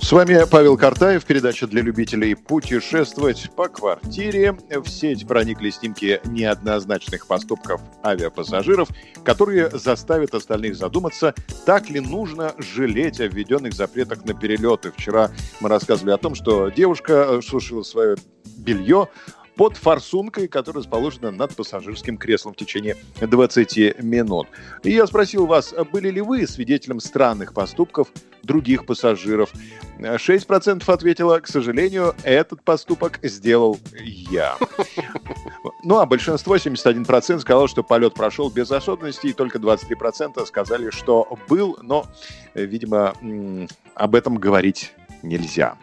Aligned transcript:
С 0.00 0.10
вами 0.10 0.44
Павел 0.50 0.76
Картаев, 0.76 1.24
передача 1.24 1.66
для 1.66 1.80
любителей 1.80 2.34
путешествовать 2.34 3.50
по 3.56 3.68
квартире. 3.68 4.52
В 4.68 4.86
сеть 4.86 5.26
проникли 5.26 5.70
снимки 5.70 6.20
неоднозначных 6.24 7.26
поступков 7.26 7.80
авиапассажиров, 8.04 8.88
которые 9.24 9.70
заставят 9.70 10.34
остальных 10.34 10.76
задуматься, 10.76 11.34
так 11.64 11.88
ли 11.88 12.00
нужно 12.00 12.52
жалеть 12.58 13.20
о 13.20 13.26
введенных 13.28 13.72
запретах 13.74 14.24
на 14.24 14.34
перелеты. 14.34 14.92
Вчера 14.94 15.30
мы 15.60 15.68
рассказывали 15.68 16.12
о 16.12 16.18
том, 16.18 16.34
что 16.34 16.68
девушка 16.68 17.40
сушила 17.40 17.82
свое 17.82 18.16
белье, 18.58 19.08
под 19.56 19.76
форсункой, 19.76 20.48
которая 20.48 20.82
расположена 20.82 21.30
над 21.30 21.54
пассажирским 21.54 22.16
креслом 22.16 22.54
в 22.54 22.56
течение 22.56 22.96
20 23.20 24.02
минут. 24.02 24.48
И 24.82 24.92
я 24.92 25.06
спросил 25.06 25.46
вас, 25.46 25.74
были 25.92 26.10
ли 26.10 26.20
вы 26.20 26.46
свидетелем 26.46 27.00
странных 27.00 27.54
поступков 27.54 28.08
других 28.42 28.86
пассажиров? 28.86 29.52
6% 29.98 30.82
ответило, 30.92 31.38
к 31.40 31.46
сожалению, 31.46 32.14
этот 32.24 32.62
поступок 32.62 33.18
сделал 33.22 33.78
я. 34.30 34.56
Ну, 35.84 35.98
а 35.98 36.06
большинство, 36.06 36.54
71%, 36.54 37.40
сказало, 37.40 37.66
что 37.66 37.82
полет 37.82 38.14
прошел 38.14 38.50
без 38.50 38.70
особенностей, 38.70 39.30
и 39.30 39.32
только 39.32 39.58
23% 39.58 40.46
сказали, 40.46 40.90
что 40.90 41.26
был, 41.48 41.76
но, 41.82 42.06
видимо, 42.54 43.14
об 43.96 44.14
этом 44.14 44.36
говорить 44.36 44.92
нельзя. 45.22 45.76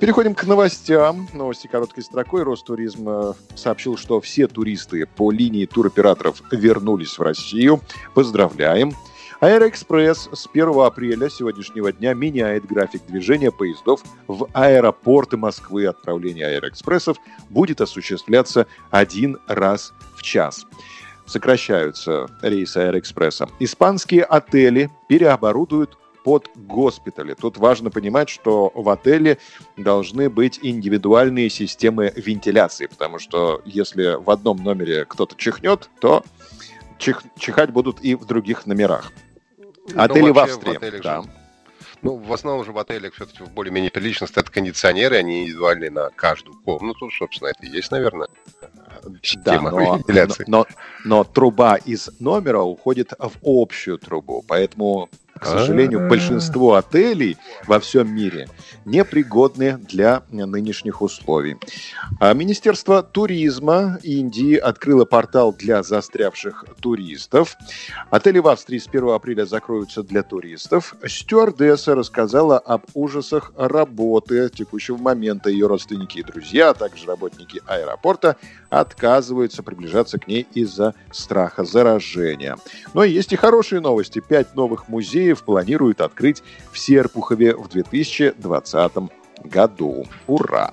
Переходим 0.00 0.34
к 0.34 0.44
новостям. 0.44 1.28
Новости 1.32 1.66
короткой 1.66 2.02
строкой. 2.02 2.42
Ростуризм 2.42 3.08
э, 3.08 3.32
сообщил, 3.54 3.96
что 3.96 4.20
все 4.20 4.46
туристы 4.46 5.06
по 5.06 5.30
линии 5.30 5.66
туроператоров 5.66 6.42
вернулись 6.50 7.18
в 7.18 7.22
Россию. 7.22 7.80
Поздравляем. 8.14 8.92
Аэроэкспресс 9.42 10.28
с 10.32 10.46
1 10.46 10.68
апреля 10.78 11.28
сегодняшнего 11.28 11.92
дня 11.92 12.14
меняет 12.14 12.64
график 12.64 13.04
движения 13.08 13.50
поездов 13.50 14.00
в 14.28 14.46
аэропорты 14.52 15.36
Москвы. 15.36 15.86
Отправление 15.86 16.46
аэроэкспрессов 16.46 17.16
будет 17.50 17.80
осуществляться 17.80 18.68
один 18.92 19.38
раз 19.48 19.94
в 20.14 20.22
час 20.22 20.64
сокращаются 21.26 22.28
рейсы 22.40 22.76
Аэроэкспресса. 22.76 23.48
Испанские 23.58 24.22
отели 24.22 24.90
переоборудуют 25.08 25.98
под 26.24 26.48
госпитали. 26.54 27.34
Тут 27.34 27.56
важно 27.56 27.90
понимать, 27.90 28.28
что 28.28 28.70
в 28.74 28.88
отеле 28.90 29.38
должны 29.76 30.30
быть 30.30 30.60
индивидуальные 30.62 31.50
системы 31.50 32.12
вентиляции, 32.14 32.86
потому 32.86 33.18
что 33.18 33.60
если 33.64 34.22
в 34.22 34.30
одном 34.30 34.58
номере 34.58 35.04
кто-то 35.04 35.34
чихнет, 35.36 35.90
то 36.00 36.22
чих, 36.98 37.24
чихать 37.38 37.70
будут 37.70 38.00
и 38.02 38.14
в 38.14 38.24
других 38.24 38.66
номерах. 38.66 39.10
Ну, 39.88 40.00
Отели 40.02 40.30
в 40.30 40.38
Австрии. 40.38 40.76
В 40.76 41.02
да. 41.02 41.22
Же, 41.22 41.28
ну, 42.02 42.16
в 42.16 42.32
основном 42.32 42.64
же 42.64 42.72
в 42.72 42.78
отелях 42.78 43.14
все-таки 43.14 43.44
более-менее 43.44 43.90
прилично 43.90 44.26
стоят 44.26 44.50
кондиционеры, 44.50 45.16
они 45.16 45.42
индивидуальные 45.42 45.90
на 45.90 46.10
каждую 46.10 46.56
комнату, 46.62 47.10
собственно, 47.10 47.48
это 47.48 47.64
и 47.64 47.70
есть, 47.70 47.92
наверное, 47.92 48.28
система 49.22 49.70
да, 49.70 49.76
но, 49.76 49.96
вентиляции. 49.96 50.44
Но, 50.48 50.58
но, 50.58 50.66
но 51.04 51.24
труба 51.24 51.76
из 51.76 52.10
номера 52.18 52.60
уходит 52.60 53.12
в 53.18 53.38
общую 53.44 53.98
трубу, 53.98 54.44
поэтому 54.46 55.08
к 55.42 55.46
сожалению, 55.46 56.08
большинство 56.08 56.74
отелей 56.74 57.36
во 57.66 57.80
всем 57.80 58.14
мире 58.14 58.48
непригодны 58.84 59.76
для 59.76 60.22
нынешних 60.30 61.02
условий. 61.02 61.56
А 62.20 62.32
Министерство 62.32 63.02
туризма 63.02 63.98
Индии 64.02 64.56
открыло 64.56 65.04
портал 65.04 65.52
для 65.52 65.82
застрявших 65.82 66.64
туристов. 66.80 67.56
Отели 68.10 68.38
в 68.38 68.48
Австрии 68.48 68.78
с 68.78 68.86
1 68.86 69.08
апреля 69.10 69.44
закроются 69.44 70.02
для 70.02 70.22
туристов. 70.22 70.94
Стюардесса 71.06 71.94
рассказала 71.94 72.58
об 72.58 72.84
ужасах 72.94 73.52
работы 73.56 74.48
текущего 74.48 74.96
момента. 74.96 75.50
Ее 75.50 75.66
родственники 75.66 76.18
и 76.18 76.22
друзья, 76.22 76.70
а 76.70 76.74
также 76.74 77.06
работники 77.06 77.60
аэропорта 77.66 78.36
отказываются 78.70 79.62
приближаться 79.62 80.18
к 80.18 80.26
ней 80.28 80.46
из-за 80.54 80.94
страха 81.10 81.64
заражения. 81.64 82.56
Но 82.94 83.04
есть 83.04 83.32
и 83.32 83.36
хорошие 83.36 83.80
новости. 83.80 84.20
Пять 84.20 84.54
новых 84.54 84.88
музеев 84.88 85.31
музеев 85.32 85.42
планируют 85.42 86.00
открыть 86.00 86.42
в 86.70 86.78
Серпухове 86.78 87.56
в 87.56 87.68
2020 87.68 88.92
году. 89.44 90.06
Ура! 90.26 90.72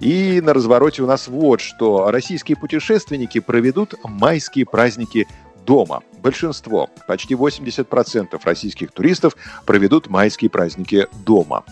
И 0.00 0.40
на 0.40 0.54
развороте 0.54 1.02
у 1.02 1.06
нас 1.06 1.26
вот 1.26 1.60
что. 1.60 2.10
Российские 2.10 2.56
путешественники 2.56 3.40
проведут 3.40 3.94
майские 4.04 4.64
праздники 4.64 5.26
дома. 5.66 6.02
Большинство, 6.22 6.88
почти 7.08 7.34
80% 7.34 8.40
российских 8.44 8.92
туристов 8.92 9.34
проведут 9.66 10.08
майские 10.08 10.50
праздники 10.50 11.06
дома. 11.24 11.64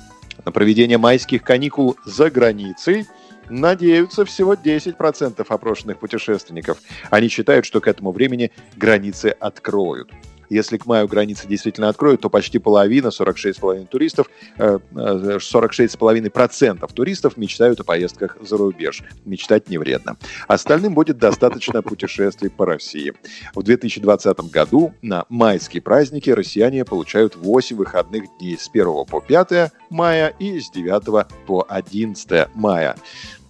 На 0.44 0.52
проведение 0.52 0.98
майских 0.98 1.42
каникул 1.42 1.96
за 2.04 2.30
границей 2.30 3.06
надеются 3.48 4.24
всего 4.24 4.54
10% 4.54 5.46
опрошенных 5.48 5.98
путешественников. 5.98 6.78
Они 7.10 7.28
считают, 7.28 7.64
что 7.64 7.80
к 7.80 7.86
этому 7.86 8.10
времени 8.10 8.50
границы 8.76 9.26
откроют. 9.38 10.10
Если 10.48 10.76
к 10.76 10.86
маю 10.86 11.08
границы 11.08 11.46
действительно 11.46 11.88
откроют, 11.88 12.20
то 12.20 12.30
почти 12.30 12.58
половина, 12.58 13.08
46,5 13.08 13.86
туристов, 13.86 14.28
46,5 14.58 16.26
э, 16.26 16.30
процентов 16.30 16.92
туристов 16.92 17.36
мечтают 17.36 17.80
о 17.80 17.84
поездках 17.84 18.36
за 18.40 18.56
рубеж. 18.56 19.02
Мечтать 19.24 19.68
не 19.68 19.78
вредно. 19.78 20.16
Остальным 20.48 20.94
будет 20.94 21.18
достаточно 21.18 21.82
путешествий 21.82 22.50
по 22.50 22.66
России. 22.66 23.12
В 23.54 23.62
2020 23.62 24.40
году 24.50 24.94
на 25.02 25.24
майские 25.28 25.82
праздники 25.82 26.30
россияне 26.30 26.84
получают 26.84 27.36
8 27.36 27.76
выходных 27.76 28.24
дней 28.38 28.56
с 28.58 28.68
1 28.68 29.04
по 29.06 29.20
5 29.20 29.72
мая 29.90 30.34
и 30.38 30.60
с 30.60 30.70
9 30.70 31.26
по 31.46 31.66
11 31.68 32.48
мая. 32.54 32.96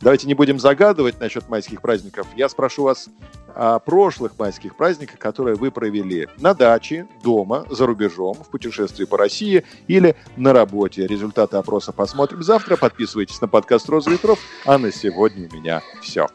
Давайте 0.00 0.26
не 0.26 0.34
будем 0.34 0.58
загадывать 0.58 1.20
насчет 1.20 1.48
майских 1.48 1.80
праздников. 1.80 2.26
Я 2.36 2.48
спрошу 2.48 2.84
вас 2.84 3.08
о 3.56 3.78
прошлых 3.78 4.38
майских 4.38 4.76
праздниках, 4.76 5.18
которые 5.18 5.56
вы 5.56 5.70
провели 5.70 6.28
на 6.38 6.54
даче, 6.54 7.08
дома, 7.24 7.66
за 7.70 7.86
рубежом, 7.86 8.34
в 8.34 8.50
путешествии 8.50 9.04
по 9.04 9.16
России 9.16 9.64
или 9.88 10.14
на 10.36 10.52
работе. 10.52 11.06
Результаты 11.06 11.56
опроса 11.56 11.92
посмотрим 11.92 12.42
завтра. 12.42 12.76
Подписывайтесь 12.76 13.40
на 13.40 13.48
подкаст 13.48 13.88
«Роза 13.88 14.10
ветров». 14.10 14.38
А 14.64 14.78
на 14.78 14.92
сегодня 14.92 15.48
у 15.50 15.54
меня 15.54 15.82
все. 16.02 16.28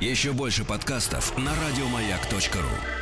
Еще 0.00 0.32
больше 0.32 0.64
подкастов 0.64 1.36
на 1.38 1.52
радиомаяк.ру 1.52 3.01